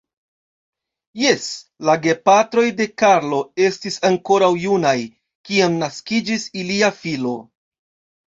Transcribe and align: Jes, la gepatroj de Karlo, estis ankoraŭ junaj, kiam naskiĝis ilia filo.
Jes, 1.23 1.43
la 1.89 1.93
gepatroj 2.05 2.63
de 2.79 2.87
Karlo, 3.01 3.41
estis 3.67 3.99
ankoraŭ 4.09 4.49
junaj, 4.63 4.95
kiam 5.49 5.75
naskiĝis 5.83 6.47
ilia 6.63 6.89
filo. 7.03 7.35